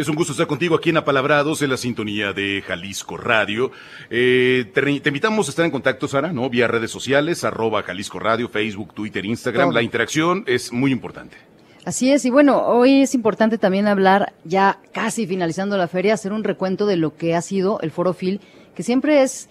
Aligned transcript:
Es 0.00 0.08
un 0.08 0.16
gusto 0.16 0.32
estar 0.32 0.46
contigo 0.46 0.74
aquí 0.74 0.88
en 0.88 0.96
Apalabrados, 0.96 1.60
en 1.60 1.68
la 1.68 1.76
sintonía 1.76 2.32
de 2.32 2.64
Jalisco 2.66 3.18
Radio. 3.18 3.70
Eh, 4.08 4.64
te, 4.72 4.80
te, 4.80 5.10
invitamos 5.10 5.46
a 5.46 5.50
estar 5.50 5.66
en 5.66 5.70
contacto, 5.70 6.08
Sara, 6.08 6.32
¿no? 6.32 6.48
Vía 6.48 6.66
redes 6.68 6.90
sociales, 6.90 7.44
arroba 7.44 7.82
Jalisco 7.82 8.18
Radio, 8.18 8.48
Facebook, 8.48 8.94
Twitter, 8.94 9.26
Instagram. 9.26 9.66
Todo. 9.66 9.74
La 9.74 9.82
interacción 9.82 10.44
es 10.46 10.72
muy 10.72 10.90
importante. 10.90 11.36
Así 11.84 12.10
es, 12.10 12.24
y 12.24 12.30
bueno, 12.30 12.62
hoy 12.66 13.02
es 13.02 13.14
importante 13.14 13.58
también 13.58 13.88
hablar, 13.88 14.32
ya 14.46 14.78
casi 14.94 15.26
finalizando 15.26 15.76
la 15.76 15.86
feria, 15.86 16.14
hacer 16.14 16.32
un 16.32 16.44
recuento 16.44 16.86
de 16.86 16.96
lo 16.96 17.14
que 17.14 17.34
ha 17.34 17.42
sido 17.42 17.78
el 17.82 17.90
Foro 17.90 18.14
Phil, 18.14 18.40
que 18.74 18.82
siempre 18.82 19.20
es 19.20 19.50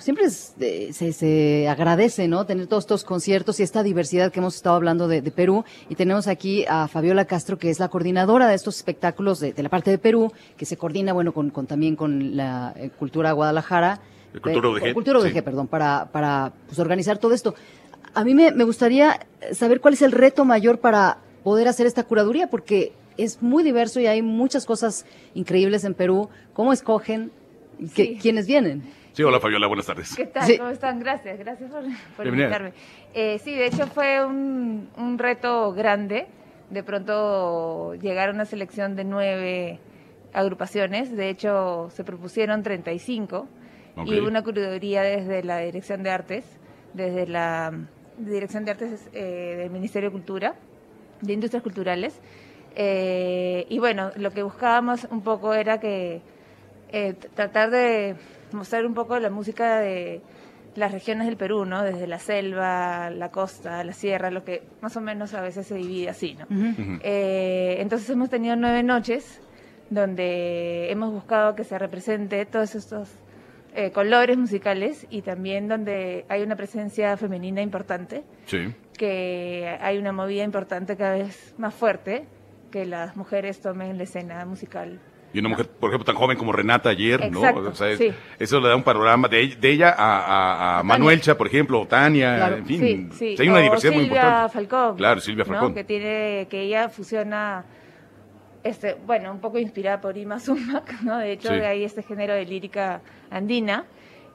siempre 0.00 0.24
es, 0.24 0.54
eh, 0.60 0.90
se, 0.92 1.12
se, 1.12 1.68
agradece, 1.68 2.26
¿no? 2.26 2.44
Tener 2.46 2.66
todos 2.66 2.84
estos 2.84 3.04
conciertos 3.04 3.60
y 3.60 3.62
esta 3.62 3.82
diversidad 3.82 4.32
que 4.32 4.40
hemos 4.40 4.56
estado 4.56 4.76
hablando 4.76 5.06
de, 5.08 5.22
de, 5.22 5.30
Perú. 5.30 5.64
Y 5.88 5.94
tenemos 5.94 6.26
aquí 6.26 6.64
a 6.68 6.88
Fabiola 6.88 7.24
Castro, 7.26 7.58
que 7.58 7.70
es 7.70 7.78
la 7.78 7.88
coordinadora 7.88 8.48
de 8.48 8.54
estos 8.54 8.76
espectáculos 8.76 9.40
de, 9.40 9.52
de 9.52 9.62
la 9.62 9.68
parte 9.68 9.90
de 9.90 9.98
Perú, 9.98 10.32
que 10.56 10.66
se 10.66 10.76
coordina, 10.76 11.12
bueno, 11.12 11.32
con, 11.32 11.50
con 11.50 11.66
también 11.66 11.96
con 11.96 12.36
la 12.36 12.74
eh, 12.76 12.90
Cultura 12.98 13.32
Guadalajara. 13.32 14.00
El 14.34 14.40
Cultura 14.40 14.68
UDG. 14.70 14.86
Eh, 14.86 14.94
Cultura 14.94 15.18
UDG, 15.20 15.32
sí. 15.32 15.42
perdón, 15.42 15.68
para, 15.68 16.08
para 16.12 16.52
pues, 16.66 16.78
organizar 16.78 17.18
todo 17.18 17.32
esto. 17.34 17.54
A 18.14 18.24
mí 18.24 18.34
me, 18.34 18.50
me 18.52 18.64
gustaría 18.64 19.26
saber 19.52 19.80
cuál 19.80 19.94
es 19.94 20.02
el 20.02 20.12
reto 20.12 20.44
mayor 20.44 20.78
para 20.78 21.18
poder 21.44 21.68
hacer 21.68 21.86
esta 21.86 22.04
curaduría, 22.04 22.48
porque 22.48 22.92
es 23.16 23.42
muy 23.42 23.62
diverso 23.62 24.00
y 24.00 24.06
hay 24.06 24.22
muchas 24.22 24.66
cosas 24.66 25.04
increíbles 25.34 25.84
en 25.84 25.94
Perú. 25.94 26.28
¿Cómo 26.52 26.72
escogen 26.72 27.30
que, 27.94 28.04
Sí. 28.04 28.18
quiénes 28.20 28.46
vienen? 28.46 28.82
Sí, 29.12 29.22
hola 29.24 29.40
Fabiola, 29.40 29.66
buenas 29.66 29.86
tardes. 29.86 30.14
¿Qué 30.14 30.26
tal? 30.26 30.44
Sí. 30.44 30.56
¿Cómo 30.56 30.70
están? 30.70 31.00
Gracias, 31.00 31.38
gracias 31.38 31.70
por, 32.16 32.26
invitarme. 32.26 32.72
Eh, 33.12 33.38
sí, 33.38 33.54
de 33.54 33.66
hecho 33.66 33.86
fue 33.88 34.24
un, 34.24 34.88
un 34.96 35.18
reto 35.18 35.72
grande. 35.72 36.28
De 36.70 36.84
pronto 36.84 37.94
llegar 37.94 38.28
a 38.28 38.32
una 38.32 38.44
selección 38.44 38.94
de 38.94 39.02
nueve 39.02 39.80
agrupaciones. 40.32 41.16
De 41.16 41.28
hecho, 41.28 41.88
se 41.90 42.04
propusieron 42.04 42.62
35 42.62 43.48
Ok. 43.96 44.06
y 44.06 44.20
hubo 44.20 44.28
una 44.28 44.42
curaduría 44.42 45.02
desde 45.02 45.42
la 45.42 45.58
Dirección 45.58 46.04
de 46.04 46.10
Artes, 46.10 46.44
desde 46.94 47.26
la 47.26 47.72
Dirección 48.18 48.64
de 48.64 48.70
Artes 48.70 49.10
eh, 49.12 49.56
del 49.58 49.70
Ministerio 49.70 50.10
de 50.10 50.12
Cultura, 50.12 50.54
de 51.20 51.32
Industrias 51.32 51.62
Culturales. 51.62 52.20
Eh, 52.76 53.66
y 53.68 53.78
bueno, 53.80 54.12
lo 54.16 54.30
que 54.30 54.44
buscábamos 54.44 55.08
un 55.10 55.22
poco 55.22 55.54
era 55.54 55.80
que 55.80 56.22
eh, 56.92 57.14
tratar 57.34 57.70
de 57.70 58.14
mostrar 58.52 58.86
un 58.86 58.94
poco 58.94 59.18
la 59.18 59.30
música 59.30 59.78
de 59.80 60.20
las 60.76 60.92
regiones 60.92 61.26
del 61.26 61.36
Perú, 61.36 61.64
¿no? 61.64 61.82
Desde 61.82 62.06
la 62.06 62.18
selva, 62.18 63.10
la 63.10 63.30
costa, 63.30 63.82
la 63.82 63.92
sierra, 63.92 64.30
lo 64.30 64.44
que 64.44 64.62
más 64.80 64.96
o 64.96 65.00
menos 65.00 65.34
a 65.34 65.40
veces 65.40 65.66
se 65.66 65.74
divide 65.74 66.08
así, 66.10 66.34
¿no? 66.38 66.46
Eh, 67.02 67.76
entonces 67.80 68.08
hemos 68.10 68.30
tenido 68.30 68.54
nueve 68.56 68.82
noches 68.82 69.40
donde 69.90 70.90
hemos 70.90 71.12
buscado 71.12 71.54
que 71.56 71.64
se 71.64 71.76
represente 71.78 72.46
todos 72.46 72.74
estos 72.76 73.08
eh, 73.74 73.90
colores 73.90 74.36
musicales 74.36 75.06
y 75.10 75.22
también 75.22 75.68
donde 75.68 76.24
hay 76.28 76.42
una 76.42 76.56
presencia 76.56 77.16
femenina 77.16 77.60
importante, 77.62 78.22
Sí. 78.46 78.72
que 78.96 79.76
hay 79.80 79.98
una 79.98 80.12
movida 80.12 80.44
importante 80.44 80.96
cada 80.96 81.14
vez 81.14 81.54
más 81.58 81.74
fuerte, 81.74 82.24
que 82.70 82.84
las 82.86 83.16
mujeres 83.16 83.60
tomen 83.60 83.96
la 83.96 84.04
escena 84.04 84.44
musical. 84.44 85.00
Y 85.32 85.38
una 85.38 85.48
mujer, 85.50 85.68
por 85.68 85.90
ejemplo, 85.90 86.04
tan 86.04 86.16
joven 86.16 86.36
como 86.36 86.52
Renata 86.52 86.88
ayer, 86.90 87.22
Exacto, 87.22 87.60
¿no? 87.62 87.68
O 87.70 87.74
sea, 87.74 87.88
es- 87.90 87.98
sí. 87.98 88.10
Eso 88.38 88.60
le 88.60 88.68
da 88.68 88.74
un 88.76 88.82
panorama 88.82 89.28
de, 89.28 89.40
ella- 89.40 89.56
de 89.60 89.70
ella 89.70 89.94
a, 89.96 90.18
a- 90.18 90.22
a 90.22 90.76
Tania. 90.78 90.82
Manuelcha, 90.82 91.36
por 91.38 91.46
ejemplo, 91.46 91.80
o 91.80 91.86
Tania, 91.86 92.34
Claro. 92.36 92.56
en 92.56 92.66
fin. 92.66 93.10
Sí, 93.12 93.36
sí. 93.36 93.42
hay 93.42 93.48
una 93.48 93.58
O 93.58 93.62
diversidad 93.62 93.92
muy 93.92 94.04
Silvia 94.04 94.20
importante. 94.22 94.52
Falcón. 94.54 94.96
Claro, 94.96 95.20
Silvia 95.20 95.44
¿no? 95.44 95.52
Falcón. 95.52 95.74
Que 95.74 95.84
tiene, 95.84 96.46
que 96.50 96.62
ella 96.62 96.88
fusiona, 96.88 97.64
este, 98.64 98.94
bueno, 99.06 99.30
un 99.32 99.40
poco 99.40 99.58
inspirada 99.58 100.00
por 100.00 100.16
Ima 100.18 100.40
Sumac, 100.40 101.00
¿no? 101.02 101.18
De 101.18 101.32
hecho, 101.32 101.48
Sí. 101.48 101.54
de 101.54 101.66
ahí 101.66 101.84
este 101.84 102.02
género 102.02 102.34
de 102.34 102.44
lírica 102.44 103.00
andina. 103.30 103.84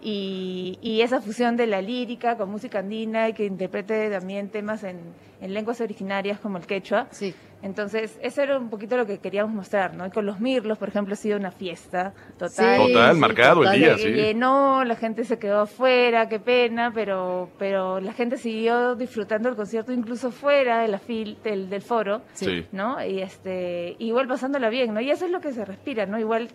Y, 0.02 0.78
y 0.82 1.02
esa 1.02 1.20
fusión 1.20 1.58
de 1.58 1.66
la 1.68 1.82
lírica 1.82 2.38
con 2.38 2.50
música 2.52 2.80
andina 2.80 3.28
y 3.30 3.34
que 3.34 3.46
interprete 3.46 4.10
también 4.11 4.50
temas 4.50 4.84
en, 4.84 5.00
en 5.42 5.54
lenguas 5.54 5.82
originarias 5.82 6.39
como 6.39 6.58
el 6.58 6.67
quechua. 6.67 7.08
Sí. 7.11 7.34
Entonces, 7.65 8.17
eso 8.21 8.43
era 8.43 8.59
un 8.59 8.70
poquito 8.70 8.95
lo 8.95 9.08
que 9.08 9.17
queríamos 9.17 9.52
mostrar, 9.53 9.95
¿no? 9.95 10.05
Y 10.05 10.11
con 10.11 10.26
los 10.26 10.39
mirlos, 10.39 10.77
por 10.77 10.87
ejemplo, 10.89 11.14
ha 11.14 11.17
sido 11.17 11.37
una 11.37 11.49
fiesta 11.49 12.14
total. 12.37 12.77
Sí, 12.86 12.93
Total, 12.93 13.14
sí, 13.15 13.20
marcado 13.20 13.55
total. 13.61 13.73
el 13.73 13.80
día, 13.81 13.98
sí. 13.98 14.09
llenó, 14.14 14.83
la 14.83 14.95
gente 14.95 15.23
se 15.23 15.39
quedó 15.39 15.61
afuera, 15.61 16.30
qué 16.30 16.39
pena, 16.39 16.92
pero, 16.93 17.49
pero 17.58 17.99
la 17.99 18.14
gente 18.14 18.37
siguió 18.37 18.95
disfrutando 18.95 19.49
el 19.49 19.55
concierto 19.55 19.92
incluso 19.92 20.30
fuera 20.31 20.81
de 20.81 20.87
la 20.89 20.99
fil, 20.99 21.37
del, 21.43 21.67
del 21.70 21.81
foro, 21.81 22.21
Sí. 22.33 22.67
¿no? 22.71 23.04
Y 23.04 23.20
este, 23.21 23.95
igual 23.98 24.27
pasándola 24.27 24.70
bien, 24.70 24.93
¿no? 24.93 25.02
Y 25.02 25.09
eso 25.09 25.25
es 25.25 25.31
lo 25.31 25.42
que 25.42 25.52
se 25.52 25.65
respira, 25.65 26.05
¿no? 26.05 26.20
Igual 26.20 26.49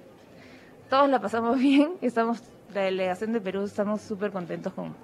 todos 0.88 1.10
la 1.10 1.20
pasamos 1.20 1.59
bien, 1.59 1.91
estamos, 2.03 2.41
la 2.72 2.82
delegación 2.82 3.32
de 3.32 3.41
Perú, 3.41 3.65
estamos 3.65 4.00
súper 4.00 4.31
contentos 4.31 4.72
con 4.75 4.94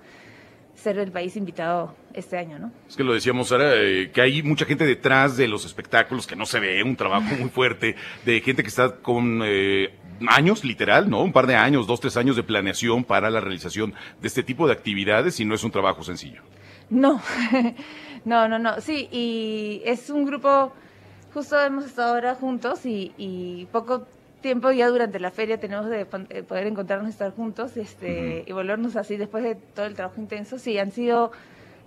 ser 0.77 0.99
el 0.99 1.11
país 1.11 1.37
invitado 1.37 1.95
este 2.13 2.39
año, 2.39 2.59
¿no? 2.59 2.71
Es 2.89 2.97
que 2.97 3.03
lo 3.03 3.15
decíamos, 3.15 3.49
Sara, 3.49 3.75
eh, 3.75 4.11
que 4.13 4.21
hay 4.21 4.43
mucha 4.43 4.67
gente 4.67 4.87
detrás 4.87 5.37
de 5.37 5.49
los 5.49 5.65
espectáculos 5.65 6.27
que 6.27 6.37
no 6.37 6.47
se 6.47 6.61
ve, 6.61 6.83
un 6.83 6.97
trabajo 6.97 7.35
muy 7.35 7.49
fuerte, 7.49 7.97
de 8.25 8.41
gente 8.41 8.63
que 8.63 8.69
está 8.69 8.97
con 8.97 9.41
eh, 9.45 9.95
años, 10.29 10.65
literal, 10.65 11.09
¿no? 11.09 11.23
Un 11.23 11.33
par 11.33 11.47
de 11.47 11.57
años, 11.57 11.87
dos, 11.87 12.01
tres 12.01 12.17
años 12.17 12.37
de 12.37 12.43
planeación 12.43 13.05
para 13.05 13.31
la 13.31 13.41
realización 13.41 13.95
de 14.21 14.29
este 14.29 14.43
tipo 14.43 14.67
de 14.67 14.75
actividades 14.75 15.41
y 15.41 15.45
no 15.45 15.55
es 15.55 15.65
un 15.65 15.71
trabajo 15.71 16.03
sencillo. 16.03 16.43
No, 16.91 17.21
no, 18.25 18.49
no, 18.49 18.59
no. 18.59 18.81
Sí, 18.81 19.09
y 19.11 19.83
es 19.85 20.11
un 20.11 20.25
grupo, 20.25 20.73
justo 21.33 21.61
hemos 21.61 21.87
estado 21.87 22.15
ahora 22.15 22.35
juntos 22.35 22.85
y, 22.87 23.13
y 23.17 23.67
poco 23.73 24.07
tiempo 24.41 24.71
ya 24.71 24.89
durante 24.89 25.19
la 25.19 25.31
feria 25.31 25.59
tenemos 25.59 25.87
de 25.89 26.07
eh, 26.31 26.43
poder 26.43 26.67
encontrarnos 26.67 27.09
y 27.09 27.13
estar 27.13 27.33
juntos 27.33 27.77
este, 27.77 28.45
y 28.47 28.53
volvernos 28.53 28.97
así 28.97 29.17
después 29.17 29.43
de 29.45 29.55
todo 29.55 29.87
el 29.87 29.95
trabajo 29.95 30.21
intenso. 30.21 30.59
Sí, 30.59 30.79
han 30.79 30.93
sido 30.93 31.33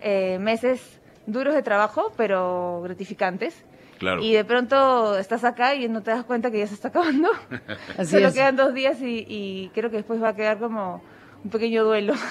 eh, 0.01 0.39
meses 0.39 0.99
duros 1.25 1.53
de 1.53 1.61
trabajo, 1.61 2.11
pero 2.17 2.81
gratificantes. 2.83 3.63
Claro. 3.99 4.21
Y 4.23 4.31
de 4.33 4.45
pronto 4.45 5.17
estás 5.17 5.43
acá 5.43 5.75
y 5.75 5.87
no 5.89 6.01
te 6.01 6.11
das 6.11 6.23
cuenta 6.23 6.51
que 6.51 6.59
ya 6.59 6.67
se 6.67 6.73
está 6.73 6.87
acabando. 6.87 7.29
Así 7.97 8.11
Solo 8.11 8.29
es. 8.29 8.33
quedan 8.33 8.55
dos 8.55 8.73
días 8.73 9.01
y, 9.01 9.25
y 9.27 9.69
creo 9.73 9.89
que 9.89 9.97
después 9.97 10.21
va 10.21 10.29
a 10.29 10.35
quedar 10.35 10.57
como 10.59 11.01
un 11.43 11.49
pequeño 11.49 11.83
duelo. 11.85 12.13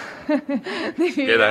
No, 0.99 1.05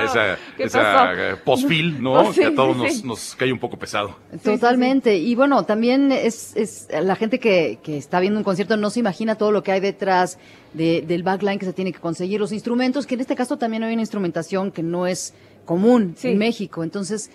esa, 0.04 0.38
¿qué 0.56 0.64
esa 0.64 1.38
postfil, 1.44 2.00
¿no? 2.02 2.12
Oh, 2.12 2.32
sí, 2.32 2.40
que 2.40 2.46
a 2.46 2.54
todos 2.54 2.76
sí, 2.76 2.82
nos, 2.82 2.92
sí. 2.94 3.02
nos 3.06 3.34
cae 3.36 3.52
un 3.52 3.58
poco 3.58 3.76
pesado. 3.78 4.16
Totalmente. 4.44 5.16
Y 5.16 5.34
bueno, 5.34 5.64
también 5.64 6.12
es, 6.12 6.54
es 6.56 6.88
la 6.90 7.16
gente 7.16 7.38
que, 7.40 7.78
que 7.82 7.96
está 7.96 8.20
viendo 8.20 8.38
un 8.38 8.44
concierto 8.44 8.76
no 8.76 8.90
se 8.90 9.00
imagina 9.00 9.34
todo 9.34 9.50
lo 9.50 9.62
que 9.62 9.72
hay 9.72 9.80
detrás 9.80 10.38
de- 10.74 11.02
del 11.02 11.22
backline 11.22 11.58
que 11.58 11.66
se 11.66 11.72
tiene 11.72 11.92
que 11.92 11.98
conseguir, 11.98 12.38
los 12.40 12.52
instrumentos, 12.52 13.06
que 13.06 13.14
en 13.14 13.20
este 13.22 13.34
caso 13.34 13.56
también 13.58 13.82
hay 13.82 13.92
una 13.92 14.02
instrumentación 14.02 14.70
que 14.70 14.82
no 14.82 15.06
es 15.06 15.34
común 15.64 16.14
Sí. 16.16 16.28
en 16.28 16.38
México. 16.38 16.84
Entonces, 16.84 17.30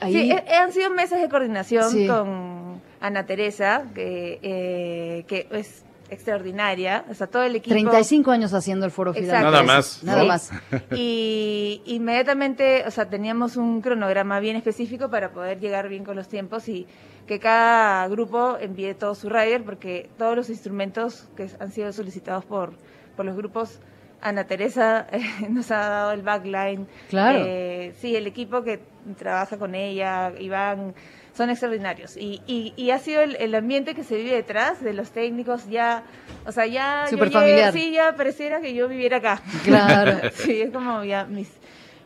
ahí... 0.00 0.12
Sí, 0.12 0.32
han 0.32 0.72
sido 0.72 0.90
meses 0.90 1.20
de 1.20 1.28
coordinación 1.28 1.90
Sí. 1.90 2.06
con 2.06 2.80
Ana 3.00 3.26
Teresa, 3.26 3.84
que, 3.94 4.38
eh, 4.42 5.24
que 5.28 5.46
es 5.52 5.84
extraordinaria. 6.10 7.04
O 7.10 7.14
sea, 7.14 7.26
todo 7.26 7.44
el 7.44 7.56
equipo. 7.56 7.74
35 7.74 8.30
años 8.30 8.52
haciendo 8.52 8.86
el 8.86 8.92
foro 8.92 9.12
Exacto. 9.12 9.30
Fidel. 9.30 9.42
Nada 9.42 9.62
más, 9.62 10.02
Nada 10.04 10.22
¿no? 10.22 10.28
más. 10.28 10.50
Y 10.94 11.82
inmediatamente, 11.86 12.84
o 12.86 12.90
sea, 12.90 13.08
teníamos 13.08 13.56
un 13.56 13.80
cronograma 13.80 14.40
bien 14.40 14.56
específico 14.56 15.08
para 15.10 15.30
poder 15.30 15.60
llegar 15.60 15.88
bien 15.88 16.04
con 16.04 16.16
los 16.16 16.28
tiempos 16.28 16.68
y 16.68 16.86
que 17.26 17.38
cada 17.38 18.08
grupo 18.08 18.58
envíe 18.58 18.94
todo 18.94 19.14
su 19.14 19.28
rider, 19.28 19.62
porque 19.64 20.10
todos 20.18 20.34
los 20.36 20.50
instrumentos 20.50 21.28
que 21.36 21.48
han 21.60 21.70
sido 21.70 21.92
solicitados 21.92 22.44
por, 22.44 22.72
por 23.16 23.24
los 23.24 23.36
grupos, 23.36 23.80
Ana 24.20 24.44
Teresa 24.44 25.06
eh, 25.12 25.20
nos 25.48 25.70
ha 25.70 25.78
dado 25.78 26.12
el 26.12 26.22
backline. 26.22 26.86
Claro. 27.08 27.44
Eh, 27.46 27.94
sí, 28.00 28.16
el 28.16 28.26
equipo 28.26 28.62
que 28.62 28.80
trabaja 29.16 29.58
con 29.58 29.74
ella, 29.74 30.32
Iván, 30.38 30.94
son 31.34 31.50
extraordinarios. 31.50 32.16
Y, 32.16 32.40
y, 32.46 32.72
y 32.76 32.90
ha 32.90 32.98
sido 32.98 33.22
el, 33.22 33.36
el 33.36 33.54
ambiente 33.54 33.94
que 33.94 34.04
se 34.04 34.16
vive 34.16 34.32
detrás 34.34 34.82
de 34.82 34.92
los 34.92 35.10
técnicos, 35.10 35.68
ya, 35.68 36.02
o 36.46 36.52
sea, 36.52 36.66
ya... 36.66 37.04
yo 37.06 37.10
Súper 37.12 37.28
llegué- 37.28 37.32
familiar. 37.40 37.72
Sí, 37.72 37.92
ya 37.92 38.14
pareciera 38.16 38.60
que 38.60 38.74
yo 38.74 38.88
viviera 38.88 39.18
acá. 39.18 39.40
Claro. 39.64 40.18
Sí, 40.34 40.60
es 40.60 40.70
como 40.70 41.04
ya 41.04 41.24
mis, 41.24 41.48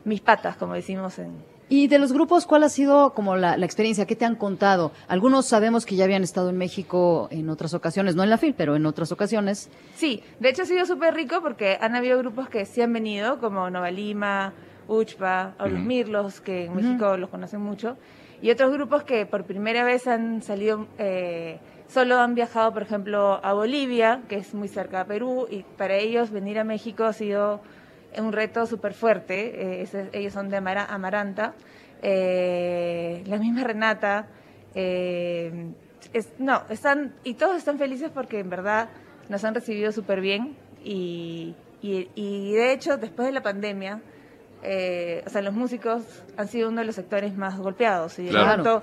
mis 0.04 0.20
patas, 0.20 0.56
como 0.56 0.74
decimos 0.74 1.18
en... 1.18 1.32
Y 1.70 1.88
de 1.88 1.98
los 1.98 2.12
grupos, 2.12 2.44
¿cuál 2.44 2.62
ha 2.62 2.68
sido 2.68 3.14
como 3.14 3.36
la, 3.36 3.56
la 3.56 3.64
experiencia? 3.64 4.04
¿Qué 4.04 4.14
te 4.14 4.26
han 4.26 4.36
contado? 4.36 4.92
Algunos 5.08 5.46
sabemos 5.46 5.86
que 5.86 5.96
ya 5.96 6.04
habían 6.04 6.22
estado 6.22 6.50
en 6.50 6.58
México 6.58 7.26
en 7.30 7.48
otras 7.48 7.72
ocasiones, 7.72 8.14
no 8.14 8.22
en 8.22 8.28
la 8.28 8.36
FIL, 8.36 8.54
pero 8.54 8.76
en 8.76 8.84
otras 8.84 9.10
ocasiones. 9.12 9.70
Sí, 9.96 10.22
de 10.40 10.50
hecho 10.50 10.62
ha 10.62 10.66
sido 10.66 10.84
súper 10.84 11.14
rico 11.14 11.40
porque 11.42 11.78
han 11.80 11.96
habido 11.96 12.18
grupos 12.18 12.50
que 12.50 12.66
sí 12.66 12.82
han 12.82 12.92
venido, 12.92 13.40
como 13.40 13.70
Nova 13.70 13.90
Lima, 13.90 14.52
Uchpa, 14.88 15.54
o 15.58 15.66
los. 15.66 15.80
Mirlos, 15.80 16.40
que 16.42 16.66
en 16.66 16.76
México 16.76 17.16
los 17.16 17.30
conocen 17.30 17.60
mucho, 17.62 17.96
y 18.44 18.50
otros 18.50 18.70
grupos 18.72 19.04
que 19.04 19.24
por 19.24 19.44
primera 19.44 19.84
vez 19.84 20.06
han 20.06 20.42
salido, 20.42 20.86
eh, 20.98 21.58
solo 21.88 22.18
han 22.18 22.34
viajado, 22.34 22.72
por 22.74 22.82
ejemplo, 22.82 23.40
a 23.42 23.54
Bolivia, 23.54 24.20
que 24.28 24.36
es 24.36 24.52
muy 24.54 24.68
cerca 24.68 24.98
de 24.98 25.04
Perú, 25.06 25.46
y 25.50 25.62
para 25.78 25.96
ellos 25.96 26.30
venir 26.30 26.58
a 26.58 26.64
México 26.64 27.04
ha 27.04 27.14
sido 27.14 27.62
un 28.18 28.32
reto 28.32 28.66
súper 28.66 28.92
fuerte. 28.92 29.34
eh, 29.78 29.82
ese- 29.82 30.10
ellos 30.12 30.34
son 30.34 30.50
de 30.50 30.58
Amara- 30.58 30.84
Amaranta, 30.84 31.54
eh, 32.02 33.22
la 33.26 33.38
misma 33.38 33.64
Renata. 33.64 34.26
eh, 34.74 35.72
es, 36.12 36.28
no, 36.38 36.64
están, 36.68 37.14
y 37.24 37.34
todos 37.34 37.56
están 37.56 37.78
felices 37.78 38.10
porque 38.12 38.40
en 38.40 38.50
verdad 38.50 38.88
nos 39.30 39.42
han 39.44 39.54
recibido 39.54 39.90
súper 39.92 40.20
bien 40.20 40.56
y, 40.84 41.54
y, 41.80 42.08
y 42.14 42.52
de 42.52 42.72
hecho 42.72 42.96
después 42.98 43.26
de 43.28 43.32
la 43.32 43.42
pandemia, 43.42 44.00
eh, 44.64 45.22
o 45.26 45.30
sea, 45.30 45.42
los 45.42 45.54
músicos 45.54 46.02
han 46.36 46.48
sido 46.48 46.68
uno 46.70 46.80
de 46.80 46.86
los 46.86 46.94
sectores 46.94 47.36
más 47.36 47.58
golpeados 47.58 48.18
y 48.18 48.24
de 48.24 48.30
Claro. 48.30 48.62
pronto 48.62 48.82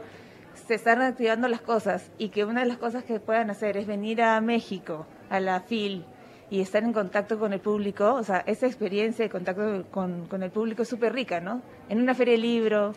se 0.67 0.75
están 0.75 0.99
reactivando 0.99 1.47
las 1.47 1.61
cosas 1.61 2.11
y 2.17 2.29
que 2.29 2.45
una 2.45 2.61
de 2.61 2.67
las 2.67 2.77
cosas 2.77 3.03
que 3.03 3.19
puedan 3.19 3.49
hacer 3.49 3.77
es 3.77 3.87
venir 3.87 4.21
a 4.21 4.39
México, 4.41 5.05
a 5.29 5.39
la 5.39 5.59
FIL 5.61 6.05
y 6.49 6.59
estar 6.61 6.83
en 6.83 6.93
contacto 6.93 7.39
con 7.39 7.53
el 7.53 7.59
público, 7.61 8.13
o 8.13 8.23
sea, 8.23 8.43
esa 8.45 8.67
experiencia 8.67 9.23
de 9.25 9.29
contacto 9.29 9.85
con, 9.89 10.27
con 10.27 10.43
el 10.43 10.51
público 10.51 10.81
es 10.83 10.89
súper 10.89 11.13
rica, 11.13 11.39
¿no? 11.39 11.61
En 11.89 12.01
una 12.01 12.13
feria 12.13 12.33
de 12.33 12.39
libro, 12.41 12.93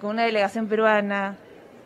con 0.00 0.10
una 0.10 0.24
delegación 0.24 0.66
peruana, 0.68 1.36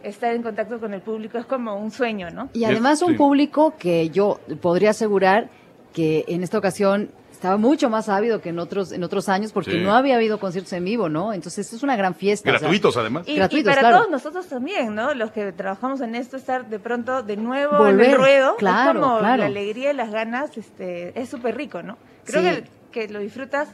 estar 0.03 0.35
en 0.35 0.43
contacto 0.43 0.81
con 0.81 0.93
el 0.93 1.01
público 1.01 1.39
es 1.39 1.47
como 1.47 1.77
un 1.77 1.93
sueño, 1.93 2.31
¿no? 2.31 2.51
Y 2.53 2.65
además 2.65 2.99
Sí. 2.99 3.05
un 3.05 3.17
público 3.17 3.75
que 3.79 4.11
yo 4.11 4.41
podría 4.61 4.91
asegurar 4.91 5.49
que 5.93 6.25
en 6.27 6.43
esta 6.43 6.59
ocasión 6.59 7.11
estaba 7.43 7.57
mucho 7.57 7.91
más 7.91 8.09
ávido 8.09 8.41
que 8.41 8.51
en 8.51 8.61
otros 8.61 8.93
en 8.93 9.03
otros 9.03 9.29
años 9.29 9.51
porque 9.53 9.73
Sí. 9.73 9.81
no 9.81 9.93
había 9.95 10.15
habido 10.15 10.39
conciertos 10.39 10.73
en 10.75 10.85
vivo, 10.85 11.09
¿no? 11.09 11.33
Entonces 11.33 11.67
esto 11.67 11.75
es 11.75 11.83
una 11.83 11.97
gran 11.97 12.15
fiesta. 12.15 12.49
o 12.49 12.53
sea, 12.53 12.61
Gratuitos, 12.61 12.97
además. 12.97 13.27
Y, 13.27 13.33
y 13.33 13.35
Gratuitos, 13.37 13.69
para 13.71 13.81
claro. 13.81 13.97
todos 13.99 14.11
nosotros 14.11 14.47
también, 14.47 14.95
¿no? 14.95 15.13
Los 15.13 15.33
que 15.33 15.51
trabajamos 15.51 16.01
en 16.03 16.15
esto, 16.15 16.37
estar 16.37 16.69
de 16.69 16.79
pronto 16.79 17.25
de 17.25 17.37
nuevo 17.37 17.73
en 17.89 17.97
Volver, 17.97 18.11
el 18.11 18.17
ruedo, 18.17 18.55
claro, 18.57 19.01
es 19.01 19.05
como 19.05 19.19
claro. 19.19 19.39
la 19.39 19.47
alegría 19.47 19.91
y 19.93 19.97
las 19.97 20.13
ganas, 20.13 20.57
este, 20.57 21.21
es 21.21 21.29
súper 21.29 21.57
rico, 21.57 21.83
¿no? 21.83 21.99
Creo 22.25 22.43
Sí. 22.43 22.63
que, 22.93 23.07
que 23.07 23.13
lo 23.13 23.19
disfrutas 23.19 23.69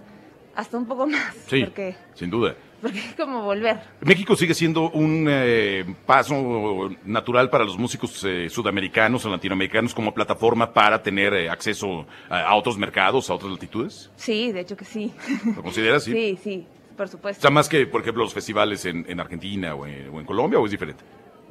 hasta 0.57 0.79
un 0.79 0.87
poco 0.87 1.07
más, 1.07 1.35
Sí, 1.47 1.63
porque, 1.65 1.95
sin 2.15 2.31
duda. 2.31 2.55
porque 2.83 2.99
es 2.99 3.15
como 3.15 3.43
volver. 3.43 3.81
México 4.01 4.37
sigue 4.37 4.55
siendo 4.55 4.91
un 4.91 5.27
eh, 5.29 5.85
paso 6.07 6.91
natural 7.05 7.51
para 7.51 7.65
los 7.65 7.77
músicos 7.79 8.23
eh, 8.25 8.49
sudamericanos 8.49 9.25
o 9.27 9.31
latinoamericanos 9.31 9.95
como 9.95 10.13
plataforma 10.15 10.73
para 10.73 11.03
tener 11.03 11.33
eh, 11.35 11.49
acceso 11.51 12.07
a, 12.29 12.41
a 12.43 12.55
otros 12.55 12.79
mercados, 12.79 13.31
a 13.31 13.35
otras 13.35 13.51
latitudes. 13.53 14.11
Sí, 14.17 14.53
de 14.53 14.61
hecho 14.61 14.77
que 14.77 14.85
sí. 14.85 15.13
¿Lo 15.57 15.63
consideras? 15.63 16.05
Sí. 16.05 16.13
Sí, 16.13 16.39
sí, 16.43 16.67
por 16.97 17.07
O 17.07 17.09
supuesto. 17.09 17.43
sea, 17.43 17.51
más 17.51 17.69
que, 17.69 17.87
por 17.87 18.01
ejemplo, 18.03 18.23
los 18.23 18.35
festivales 18.35 18.85
en, 18.85 19.05
en 19.09 19.21
Argentina 19.21 19.75
o 19.75 19.87
en, 19.87 20.09
o 20.11 20.21
en 20.21 20.27
Colombia, 20.27 20.59
o 20.59 20.65
es 20.65 20.71
diferente. 20.71 21.03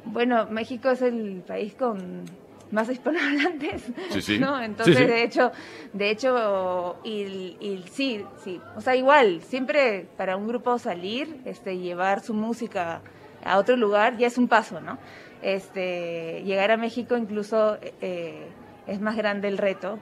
Bueno, 0.04 0.46
México 0.50 0.90
es 0.90 1.02
el 1.02 1.42
país 1.46 1.74
con 1.74 2.24
más 2.70 2.88
hispanohablantes, 2.90 3.82
Sí, 4.10 4.22
sí. 4.22 4.38
¿no? 4.38 4.60
Entonces, 4.60 4.96
Sí, 4.96 5.04
de 5.04 5.22
hecho, 5.22 5.52
de 5.92 6.10
hecho, 6.10 6.96
y, 7.04 7.56
y 7.60 7.84
sí, 7.90 8.24
sí, 8.44 8.60
o 8.76 8.80
sea, 8.80 8.94
igual, 8.96 9.40
siempre 9.42 10.06
para 10.16 10.36
un 10.36 10.46
grupo 10.46 10.78
salir, 10.78 11.40
este, 11.44 11.78
llevar 11.78 12.20
su 12.20 12.34
música 12.34 13.00
a 13.44 13.58
otro 13.58 13.76
lugar 13.76 14.16
ya 14.18 14.26
es 14.26 14.38
un 14.38 14.48
paso, 14.48 14.80
¿no? 14.80 14.98
Este, 15.42 16.42
llegar 16.44 16.70
a 16.72 16.76
México 16.76 17.16
incluso 17.16 17.78
eh, 18.00 18.48
es 18.86 19.00
más 19.00 19.16
grande 19.16 19.48
el 19.48 19.58
reto, 19.58 19.98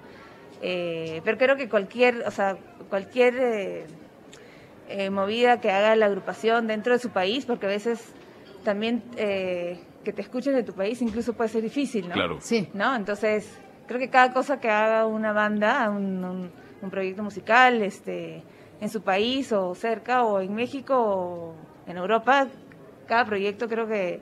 eh, 0.63 1.21
pero 1.25 1.37
creo 1.37 1.57
que 1.57 1.69
cualquier, 1.69 2.23
o 2.27 2.31
sea, 2.31 2.57
cualquier 2.89 3.87
eh, 4.89 5.11
movida 5.11 5.61
que 5.61 5.71
haga 5.71 5.95
la 5.97 6.07
agrupación 6.07 6.67
dentro 6.67 6.93
de 6.93 6.99
su 6.99 7.11
país, 7.11 7.45
porque 7.45 7.67
a 7.67 7.69
veces 7.69 8.01
también 8.67 9.03
eh, 9.17 9.79
que 10.05 10.13
te 10.13 10.21
escuchen 10.21 10.55
de 10.55 10.63
tu 10.63 10.75
país 10.75 11.01
incluso 11.01 11.33
puede 11.33 11.49
ser 11.49 11.63
difícil, 11.63 12.09
¿no? 12.09 12.13
Claro. 12.15 12.37
Sí. 12.41 12.69
¿No? 12.75 12.95
Entonces, 12.95 13.59
creo 13.87 13.99
que 13.99 14.11
cada 14.11 14.33
cosa 14.35 14.61
que 14.61 14.69
haga 14.69 15.07
una 15.07 15.33
banda, 15.33 15.89
un, 15.89 16.23
un- 16.25 16.51
un 16.83 16.91
proyecto 16.91 17.23
musical, 17.23 17.81
este, 17.83 18.43
en 18.81 18.89
su 18.91 19.01
país 19.03 19.51
o 19.53 19.75
cerca 19.75 20.25
o 20.25 20.41
en 20.41 20.55
México 20.55 20.95
o 20.99 21.55
en 21.87 21.97
Europa, 21.97 22.49
cada 23.07 23.25
proyecto 23.25 23.67
creo 23.69 23.87
que 23.87 24.21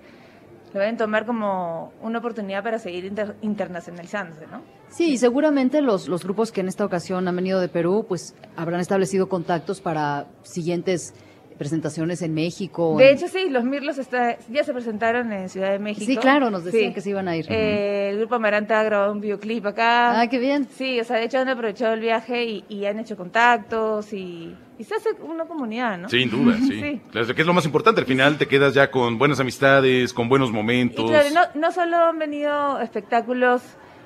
lo 0.73 0.81
deben 0.81 0.97
tomar 0.97 1.25
como 1.26 1.93
una 2.00 2.19
oportunidad 2.20 2.62
para 2.62 2.79
seguir 2.79 3.05
inter- 3.06 3.35
internacionalizándose, 3.43 4.47
¿no? 4.47 4.61
Sí, 4.88 5.12
y 5.14 5.19
seguramente 5.19 5.81
los, 5.82 6.06
los 6.08 6.23
grupos 6.23 6.52
que 6.52 6.61
en 6.61 6.69
esta 6.69 6.85
ocasión 6.85 7.26
han 7.26 7.35
venido 7.37 7.61
de 7.61 7.69
Perú, 7.69 8.05
pues 8.08 8.35
habrán 8.56 8.81
establecido 8.81 9.29
contactos 9.29 9.81
para 9.81 10.26
siguientes 10.43 11.14
presentaciones 11.58 12.20
en 12.22 12.34
México. 12.34 12.96
De 12.98 13.10
en- 13.10 13.16
hecho, 13.16 13.28
sí, 13.28 13.48
los 13.50 13.64
Mirlos 13.64 13.98
está, 13.98 14.36
ya 14.50 14.64
se 14.64 14.72
presentaron 14.72 15.32
en 15.32 15.48
Ciudad 15.48 15.70
de 15.70 15.78
México. 15.78 16.06
Sí, 16.06 16.16
claro, 16.16 16.50
nos 16.50 16.64
decían 16.64 16.88
Sí. 16.90 16.94
que 16.94 17.00
se 17.00 17.10
iban 17.10 17.28
a 17.28 17.36
ir. 17.36 17.46
Eh, 17.48 18.10
el 18.10 18.18
grupo 18.18 18.34
Amaranta 18.34 18.80
ha 18.80 18.82
grabado 18.82 19.12
un 19.12 19.20
videoclip 19.20 19.64
acá. 19.66 20.20
Ah, 20.20 20.28
qué 20.28 20.38
bien. 20.38 20.66
Sí, 20.76 20.98
o 21.00 21.04
sea, 21.04 21.16
de 21.18 21.24
hecho 21.24 21.38
han 21.38 21.48
aprovechado 21.48 21.94
el 21.94 22.00
viaje 22.00 22.44
y, 22.44 22.64
y 22.68 22.86
han 22.86 22.98
hecho 22.98 23.16
contactos 23.16 24.12
y, 24.12 24.54
y 24.78 24.84
se 24.84 24.94
hace 24.96 25.10
una 25.22 25.44
comunidad, 25.44 25.96
¿no? 25.98 26.08
Sin 26.08 26.28
duda, 26.30 26.56
sí. 26.58 26.80
Sí. 26.80 27.00
Claro, 27.12 27.34
que 27.34 27.40
es 27.42 27.46
lo 27.46 27.54
más 27.54 27.64
importante. 27.66 28.00
Al 28.00 28.06
final 28.06 28.36
te 28.38 28.46
quedas 28.46 28.74
ya 28.74 28.90
con 28.90 29.18
buenas 29.18 29.38
amistades, 29.40 30.12
con 30.12 30.28
buenos 30.28 30.50
Y 30.50 30.52
momentos. 30.52 31.10
claro, 31.10 31.28
no, 31.32 31.60
no 31.60 31.72
solo 31.72 31.96
han 31.96 32.18
venido 32.18 32.80
espectáculos 32.80 33.62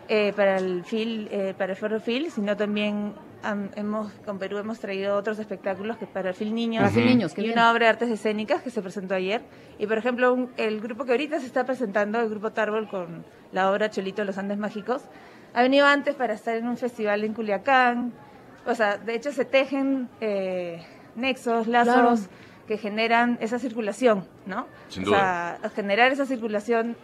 eh, 0.08 0.32
para 0.36 0.56
el 0.58 0.84
FIL, 0.84 1.28
eh, 1.30 1.54
para 1.56 1.72
el 1.72 1.78
Foro 1.78 2.00
FIL, 2.00 2.30
sino 2.30 2.56
también 2.56 3.12
han- 3.42 3.70
hemos, 3.76 4.12
con 4.24 4.38
Perú 4.38 4.58
hemos 4.58 4.78
traído 4.80 5.16
otros 5.16 5.38
espectáculos 5.38 5.96
que 5.96 6.06
para 6.06 6.30
el 6.30 6.34
FIL 6.34 6.54
Niños. 6.54 6.92
Y 6.96 7.00
bien. 7.42 7.52
una 7.52 7.70
obra 7.70 7.86
de 7.86 7.90
artes 7.90 8.10
escénicas 8.10 8.62
que 8.62 8.70
se 8.70 8.82
presentó 8.82 9.14
ayer. 9.14 9.42
Y 9.78 9.86
por 9.86 9.98
ejemplo, 9.98 10.32
un- 10.32 10.50
el 10.56 10.80
grupo 10.80 11.04
que 11.04 11.12
ahorita 11.12 11.40
se 11.40 11.46
está 11.46 11.64
presentando, 11.64 12.20
el 12.20 12.28
grupo 12.28 12.50
Tarbol 12.52 12.88
con 12.88 13.24
la 13.52 13.70
obra 13.70 13.90
Cholito 13.90 14.22
de 14.22 14.26
los 14.26 14.38
Andes 14.38 14.58
Mágicos, 14.58 15.02
ha 15.54 15.62
venido 15.62 15.86
antes 15.86 16.14
para 16.14 16.34
estar 16.34 16.56
en 16.56 16.66
un 16.68 16.76
festival 16.76 17.24
en 17.24 17.34
Culiacán. 17.34 18.12
O 18.66 18.74
sea, 18.74 18.98
de 18.98 19.14
hecho 19.14 19.32
se 19.32 19.44
tejen 19.44 20.08
eh, 20.20 20.82
nexos, 21.16 21.66
lazos 21.68 21.94
Claro. 21.94 22.14
que 22.66 22.76
generan 22.76 23.38
esa 23.40 23.58
circulación, 23.58 24.26
¿no? 24.46 24.66
Sin 24.88 25.06
o 25.06 25.10
sea, 25.10 25.58
generar 25.74 26.12
esa 26.12 26.26
circulación 26.26 26.96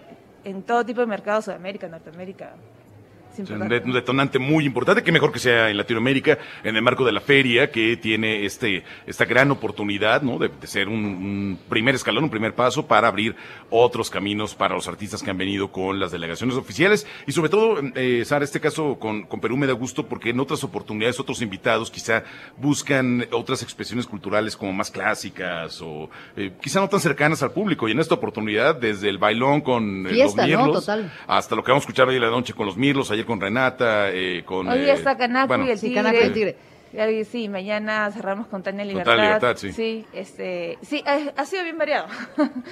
en 0.45 0.63
todo 0.63 0.85
tipo 0.85 1.01
de 1.01 1.07
mercados, 1.07 1.47
Sudamérica, 1.47 1.89
Norteamérica. 1.89 2.53
Un 3.39 3.93
detonante 3.93 4.39
muy 4.39 4.65
importante, 4.65 5.03
que 5.03 5.13
mejor 5.13 5.33
que 5.33 5.39
sea 5.39 5.71
en 5.71 5.77
Latinoamérica, 5.77 6.39
en 6.63 6.77
el 6.77 6.83
marco 6.83 7.05
de 7.05 7.13
la 7.13 7.21
feria, 7.21 7.71
que 7.71 7.97
tiene 7.97 8.45
este 8.45 8.85
esta 9.07 9.25
gran 9.25 9.51
oportunidad, 9.51 10.23
¿no? 10.23 10.39
De, 10.39 10.49
de 10.49 10.67
ser 10.67 10.89
un, 10.89 11.05
un 11.05 11.59
primer 11.69 11.95
escalón, 11.95 12.25
un 12.25 12.31
primer 12.31 12.55
paso 12.55 12.87
para 12.87 13.09
abrir 13.09 13.35
otros 13.71 14.11
caminos 14.11 14.55
para 14.55 14.75
los 14.75 14.89
artistas 14.89 15.23
que 15.23 15.31
han 15.31 15.39
venido 15.39 15.71
con 15.73 15.99
las 15.99 16.13
delegaciones 16.13 16.57
oficiales. 16.57 17.07
Y 17.27 17.33
sobre 17.33 17.49
todo, 17.51 17.81
eh, 17.95 18.23
Sara, 18.25 18.45
este 18.45 18.61
caso 18.61 18.99
con, 18.99 19.23
con 19.25 19.41
Perú 19.41 19.57
me 19.57 19.67
da 19.67 19.73
gusto 19.73 20.07
porque 20.07 20.31
en 20.31 20.41
otras 20.41 20.63
oportunidades, 20.65 21.19
otros 21.21 21.43
invitados 21.43 21.91
quizá 21.91 22.25
buscan 22.57 23.27
otras 23.33 23.63
expresiones 23.63 24.07
culturales 24.07 24.57
como 24.57 24.73
más 24.73 24.91
clásicas 24.91 25.81
o 25.83 26.11
eh, 26.37 26.53
quizá 26.61 26.81
no 26.81 26.89
tan 26.89 27.01
cercanas 27.01 27.43
al 27.43 27.53
público. 27.53 27.89
Y 27.89 27.93
en 27.93 28.01
esta 28.01 28.15
oportunidad, 28.15 28.75
desde 28.77 29.09
el 29.09 29.19
bailón 29.19 29.61
con 29.61 30.07
eh, 30.07 30.11
Fiesta, 30.11 30.47
los 30.47 30.51
¿no? 30.51 30.65
Mirlos, 30.65 30.87
Total. 30.87 31.13
hasta 31.27 31.57
lo 31.57 31.65
que 31.65 31.71
vamos 31.73 31.83
a 31.83 31.87
escuchar 31.87 32.09
hoy 32.09 32.17
en 32.17 32.23
la 32.23 32.31
noche 32.31 32.53
con 32.55 32.67
los 32.67 32.77
Mirlos, 32.77 33.11
ayer 33.11 33.24
con 33.25 33.41
Renata, 33.41 34.11
eh, 34.11 34.43
con... 34.45 34.69
Hoy 34.69 34.81
día 34.81 34.93
eh, 34.93 34.97
está 34.97 35.17
Canaco 35.17 35.49
bueno, 35.49 35.67
y 35.67 35.71
el 35.71 35.79
Sí, 35.79 35.89
Tigre. 35.89 36.03
Canaco 36.03 36.19
y 36.23 36.27
el 36.27 36.33
Tigre. 36.33 36.57
Y 37.21 37.25
Sí, 37.25 37.49
mañana 37.49 38.09
cerramos 38.13 38.47
con 38.47 38.63
Tania 38.63 38.83
Tania 38.83 38.93
Libertad. 38.93 39.17
Libertad, 39.17 39.57
sí. 39.57 39.73
Sí, 39.73 40.07
este, 40.13 40.79
sí 40.83 41.03
ha, 41.05 41.41
ha 41.41 41.45
sido 41.45 41.65
bien 41.65 41.77
variado. 41.77 42.07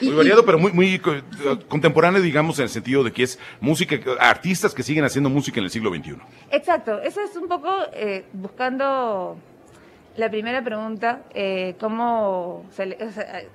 Muy 0.00 0.12
variado, 0.15 0.45
pero 0.47 0.59
muy, 0.61 0.71
muy 0.73 0.99
co- 1.00 1.12
contemporáneo, 1.69 2.23
digamos, 2.23 2.57
en 2.61 2.65
el 2.65 2.69
sentido 2.69 3.03
de 3.03 3.11
que 3.12 3.25
es 3.25 3.38
música, 3.61 3.97
artistas 4.21 4.75
que 4.75 4.85
siguen 4.85 5.05
haciendo 5.05 5.29
música 5.29 5.59
en 5.59 5.65
el 5.65 5.71
siglo 5.71 5.91
XXI. 5.93 6.17
Exacto, 6.53 7.00
eso 7.03 7.21
es 7.21 7.35
un 7.37 7.49
poco 7.49 7.69
eh, 7.95 8.25
buscando 8.33 9.37
la 10.17 10.31
primera 10.31 10.62
pregunta, 10.62 11.23
eh, 11.35 11.75
cómo 11.81 12.65
sele- 12.77 13.03
o 13.05 13.11
sea, 13.11 13.41
eh, 13.41 13.49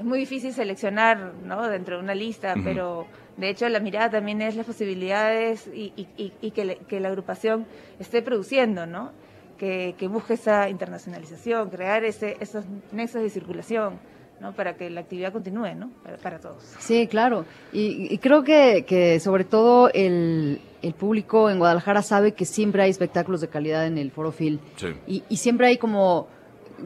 es 0.00 0.04
muy 0.04 0.18
difícil 0.18 0.52
seleccionar 0.52 1.32
¿no? 1.44 1.68
dentro 1.68 1.96
de 1.98 2.02
una 2.02 2.14
lista, 2.16 2.54
pero 2.64 3.06
de 3.38 3.48
hecho 3.50 3.68
la 3.68 3.80
mirada 3.80 4.10
también 4.10 4.42
es 4.42 4.54
las 4.56 4.66
posibilidades 4.66 5.66
y, 5.72 5.92
y- 5.96 6.08
y- 6.16 6.32
y 6.42 6.50
que, 6.50 6.64
le- 6.64 6.76
que 6.88 7.00
la 7.00 7.08
agrupación 7.08 7.66
esté 7.98 8.20
produciendo, 8.22 8.84
¿no? 8.86 9.12
que, 9.58 9.94
que 9.98 10.06
busque 10.06 10.34
esa 10.34 10.68
internacionalización, 10.68 11.70
crear 11.70 12.04
ese, 12.04 12.36
esos 12.40 12.64
nexos 12.92 13.22
de 13.22 13.30
circulación, 13.30 13.98
¿no? 14.40 14.52
para 14.52 14.76
que 14.76 14.88
la 14.88 15.00
actividad 15.00 15.32
continúe 15.32 15.74
¿no? 15.74 15.90
para, 16.04 16.16
para 16.18 16.38
todos. 16.38 16.62
Sí, 16.78 17.08
claro. 17.08 17.44
Y, 17.72 18.12
y 18.12 18.18
creo 18.18 18.44
que, 18.44 18.84
que 18.86 19.18
sobre 19.18 19.42
todo 19.44 19.90
el, 19.92 20.60
el 20.82 20.94
público 20.94 21.50
en 21.50 21.58
Guadalajara 21.58 22.02
sabe 22.02 22.32
que 22.32 22.44
siempre 22.44 22.82
hay 22.84 22.90
espectáculos 22.90 23.40
de 23.40 23.48
calidad 23.48 23.84
en 23.86 23.98
el 23.98 24.12
Foro 24.12 24.30
Phil. 24.30 24.60
Sí. 24.76 24.88
Y, 25.08 25.24
y 25.28 25.36
siempre 25.38 25.66
hay 25.66 25.76
como, 25.76 26.28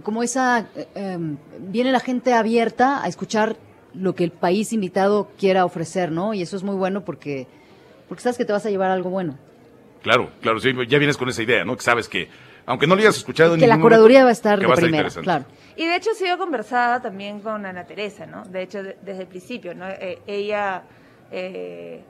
como 0.02 0.22
esa, 0.22 0.66
eh, 0.74 0.86
em, 0.94 1.36
viene 1.58 1.92
la 1.92 2.00
gente 2.00 2.32
abierta 2.32 3.02
a 3.04 3.06
escuchar 3.08 3.56
lo 3.94 4.14
que 4.14 4.24
el 4.24 4.30
país 4.30 4.72
invitado 4.72 5.28
quiera 5.38 5.64
ofrecer, 5.64 6.10
¿no? 6.10 6.34
Y 6.34 6.42
eso 6.42 6.56
es 6.56 6.62
muy 6.62 6.76
bueno 6.76 7.04
porque, 7.04 7.46
porque 8.08 8.22
sabes 8.22 8.38
que 8.38 8.44
te 8.44 8.52
vas 8.52 8.64
a 8.66 8.70
llevar 8.70 8.90
algo 8.90 9.10
bueno. 9.10 9.38
Claro, 10.02 10.30
claro, 10.40 10.58
sí, 10.60 10.72
ya 10.88 10.98
vienes 10.98 11.16
con 11.16 11.28
esa 11.28 11.42
idea, 11.42 11.64
¿no? 11.64 11.76
Que 11.76 11.82
sabes 11.82 12.08
que, 12.08 12.28
aunque 12.66 12.86
no 12.86 12.94
lo 12.96 13.00
hayas 13.02 13.16
escuchado 13.16 13.54
en 13.54 13.60
Que 13.60 13.66
la 13.66 13.78
curaduría 13.80 14.20
momento, 14.20 14.24
va 14.26 14.30
a 14.30 14.32
estar 14.32 14.58
de 14.58 14.66
va 14.66 14.72
a 14.72 14.74
estar 14.74 14.88
primera, 14.90 15.08
claro. 15.22 15.44
Y 15.76 15.86
de 15.86 15.96
hecho 15.96 16.10
ha 16.10 16.14
sido 16.14 16.36
conversada 16.38 17.00
también 17.00 17.40
con 17.40 17.64
Ana 17.64 17.84
Teresa, 17.84 18.26
¿no? 18.26 18.44
De 18.44 18.62
hecho, 18.62 18.82
de- 18.82 18.96
desde 19.02 19.22
el 19.22 19.28
principio, 19.28 19.74
¿no? 19.74 19.88
Eh, 19.88 20.18
ella 20.26 20.82
eh, 21.30 22.02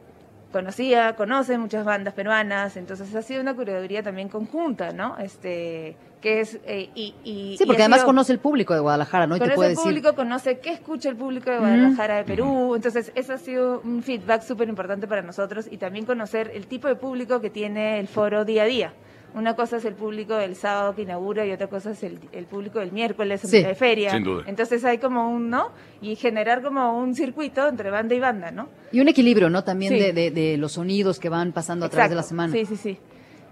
conocía, 0.52 1.16
conoce 1.16 1.58
muchas 1.58 1.84
bandas 1.84 2.14
peruanas, 2.14 2.76
entonces 2.76 3.14
ha 3.14 3.22
sido 3.22 3.40
una 3.40 3.54
curaduría 3.54 4.02
también 4.02 4.28
conjunta, 4.28 4.92
¿no? 4.92 5.16
Este, 5.18 5.96
que 6.20 6.40
es 6.40 6.60
eh, 6.66 6.90
y, 6.94 7.14
y, 7.24 7.56
Sí, 7.58 7.64
porque 7.66 7.82
además 7.82 8.00
sido- 8.00 8.06
conoce 8.06 8.32
el 8.32 8.38
público 8.38 8.74
de 8.74 8.80
Guadalajara, 8.80 9.26
¿no? 9.26 9.34
Y 9.36 9.38
te 9.40 9.44
conoce 9.46 9.56
puede 9.56 9.70
el 9.70 9.76
decir. 9.76 9.88
público, 9.90 10.14
conoce 10.14 10.58
qué 10.60 10.70
escucha 10.70 11.08
el 11.08 11.16
público 11.16 11.50
de 11.50 11.58
Guadalajara, 11.58 12.16
de 12.18 12.24
Perú. 12.24 12.74
Entonces, 12.76 13.10
eso 13.16 13.32
ha 13.32 13.38
sido 13.38 13.80
un 13.84 14.02
feedback 14.02 14.42
súper 14.42 14.68
importante 14.68 15.08
para 15.08 15.22
nosotros 15.22 15.66
y 15.70 15.78
también 15.78 16.06
conocer 16.06 16.52
el 16.54 16.66
tipo 16.68 16.86
de 16.86 16.94
público 16.94 17.40
que 17.40 17.50
tiene 17.50 17.98
el 17.98 18.06
foro 18.06 18.44
día 18.44 18.62
a 18.62 18.66
día. 18.66 18.92
Una 19.34 19.54
cosa 19.56 19.78
es 19.78 19.84
el 19.86 19.94
público 19.94 20.34
del 20.34 20.56
sábado 20.56 20.94
que 20.94 21.02
inaugura 21.02 21.46
y 21.46 21.52
otra 21.52 21.66
cosa 21.68 21.92
es 21.92 22.02
el, 22.02 22.18
el 22.32 22.44
público 22.44 22.78
del 22.80 22.92
miércoles 22.92 23.42
en 23.44 23.50
Sí, 23.50 23.62
de 23.62 23.74
feria. 23.74 24.10
sin 24.10 24.24
duda. 24.24 24.44
Entonces 24.46 24.84
hay 24.84 24.98
como 24.98 25.30
un, 25.30 25.48
¿no? 25.48 25.70
Y 26.02 26.16
generar 26.16 26.62
como 26.62 26.98
un 26.98 27.14
circuito 27.14 27.66
entre 27.66 27.90
banda 27.90 28.14
y 28.14 28.20
banda, 28.20 28.50
¿no? 28.50 28.68
Y 28.92 29.00
un 29.00 29.08
equilibrio, 29.08 29.48
¿no? 29.48 29.64
También 29.64 29.92
Sí. 29.94 29.98
de, 29.98 30.12
de- 30.12 30.30
de 30.30 30.56
los 30.58 30.72
sonidos 30.72 31.18
que 31.18 31.28
van 31.30 31.52
pasando 31.52 31.86
a 31.86 31.88
través 31.88 32.10
de 32.10 32.16
la 32.16 32.22
semana. 32.22 32.52
Sí, 32.52 32.66
sí, 32.66 32.76
sí. 32.76 32.98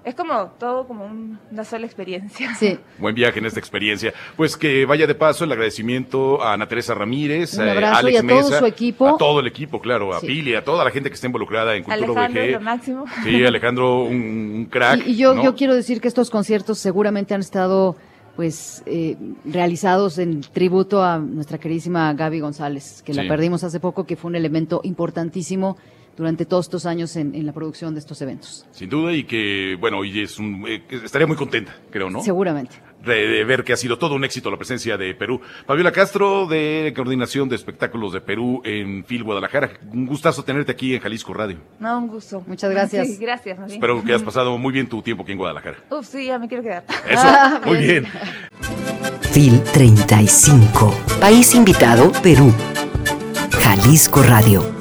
Es 0.04 0.14
como 0.14 0.52
todo 0.58 0.86
como 0.86 1.04
un- 1.04 1.38
una 1.50 1.62
sola 1.64 1.84
experiencia. 1.84 2.54
Sí. 2.54 2.78
Buen 2.98 3.14
viaje 3.14 3.38
en 3.38 3.46
esta 3.46 3.60
experiencia. 3.60 4.14
Pues 4.36 4.56
que 4.56 4.86
vaya 4.86 5.06
de 5.06 5.14
paso 5.14 5.44
el 5.44 5.52
agradecimiento 5.52 6.42
a 6.42 6.54
Ana 6.54 6.66
Teresa 6.66 6.94
Ramírez, 6.94 7.54
Un 7.58 7.68
a 7.68 7.72
abrazo 7.72 7.98
Alex 7.98 8.14
y 8.14 8.16
a 8.16 8.28
todo 8.28 8.58
su 8.58 8.66
equipo. 8.66 9.08
a 9.08 9.16
todo 9.18 9.40
el 9.40 9.46
equipo, 9.46 9.80
claro, 9.80 10.14
a 10.14 10.20
Sí. 10.20 10.26
Pili, 10.26 10.54
a 10.54 10.64
toda 10.64 10.84
la 10.84 10.90
gente 10.90 11.10
que 11.10 11.14
está 11.14 11.26
involucrada 11.26 11.76
en 11.76 11.82
Cultura 11.84 12.24
Alejandro, 12.24 12.42
VG. 12.42 12.52
lo 12.52 12.60
máximo. 12.60 13.04
Sí, 13.24 13.44
Alejandro, 13.44 14.02
un, 14.04 14.14
un 14.14 14.66
crack. 14.70 15.06
Y, 15.06 15.10
y 15.10 15.16
yo, 15.16 15.34
¿no? 15.34 15.44
yo 15.44 15.54
quiero 15.54 15.74
decir 15.74 16.00
que 16.00 16.08
estos 16.08 16.30
conciertos 16.30 16.78
seguramente 16.78 17.34
han 17.34 17.40
estado 17.40 17.96
pues 18.36 18.82
eh, 18.86 19.16
realizados 19.44 20.16
en 20.18 20.40
tributo 20.40 21.02
a 21.04 21.18
nuestra 21.18 21.58
queridísima 21.58 22.14
Gaby 22.14 22.40
González, 22.40 23.02
que 23.04 23.12
Sí. 23.12 23.20
la 23.20 23.28
perdimos 23.28 23.64
hace 23.64 23.80
poco, 23.80 24.04
que 24.06 24.16
fue 24.16 24.30
un 24.30 24.36
elemento 24.36 24.80
importantísimo 24.82 25.76
durante 26.20 26.44
todos 26.44 26.66
estos 26.66 26.84
años 26.84 27.16
en, 27.16 27.34
en 27.34 27.46
la 27.46 27.52
producción 27.54 27.94
de 27.94 28.00
estos 28.00 28.20
eventos. 28.20 28.66
Sin 28.72 28.90
duda 28.90 29.10
y 29.14 29.24
que, 29.24 29.74
bueno, 29.80 30.04
y 30.04 30.20
es 30.20 30.38
un, 30.38 30.66
eh, 30.68 30.82
estaría 31.02 31.26
muy 31.26 31.34
contenta, 31.36 31.74
creo, 31.90 32.10
¿no? 32.10 32.20
Seguramente. 32.22 32.74
de, 33.02 33.26
de 33.26 33.44
ver 33.44 33.64
que 33.64 33.72
ha 33.72 33.76
sido 33.78 33.96
todo 33.98 34.14
un 34.14 34.22
éxito 34.24 34.50
la 34.50 34.58
presencia 34.58 34.98
de 34.98 35.14
Perú. 35.14 35.40
Fabiola 35.66 35.92
Castro, 35.92 36.46
de 36.46 36.92
Coordinación 36.94 37.48
de 37.48 37.56
Espectáculos 37.56 38.12
de 38.12 38.20
Perú 38.20 38.60
en 38.66 39.02
FIL 39.06 39.24
Guadalajara. 39.24 39.70
Un 39.94 40.04
gustazo 40.04 40.44
tenerte 40.44 40.72
aquí 40.72 40.94
en 40.94 41.00
Jalisco 41.00 41.32
Radio. 41.32 41.56
No, 41.78 41.96
un 41.98 42.08
gusto. 42.08 42.44
Muchas 42.46 42.70
gracias. 42.70 43.08
Sí, 43.08 43.16
gracias, 43.16 43.58
más 43.58 43.68
bien. 43.68 43.78
Espero 43.78 44.04
que 44.04 44.12
hayas 44.12 44.22
pasado 44.30 44.58
muy 44.58 44.74
bien 44.74 44.86
tu 44.90 45.00
tiempo 45.00 45.22
aquí 45.22 45.32
en 45.32 45.38
Guadalajara. 45.38 45.78
Uf, 45.90 46.06
sí, 46.06 46.26
ya 46.26 46.38
me 46.38 46.48
quiero 46.48 46.62
quedar. 46.62 46.84
Eso, 47.08 47.22
Ah, 47.24 47.62
muy 47.64 47.78
bien. 47.78 48.02
bien. 48.02 48.06
FIL 49.32 49.62
35. 49.62 50.94
País 51.18 51.54
invitado, 51.54 52.12
Perú. 52.22 52.52
Jalisco 53.58 54.22
Radio. 54.22 54.79